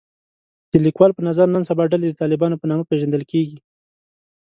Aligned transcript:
د 0.71 0.73
لیکوال 0.85 1.11
په 1.15 1.21
نظر 1.27 1.47
نن 1.55 1.63
سبا 1.69 1.83
ډلې 1.91 2.07
د 2.09 2.15
طالبانو 2.21 2.59
په 2.61 2.65
نامه 2.69 2.85
پېژندل 2.89 3.23
کېږي 3.31 3.57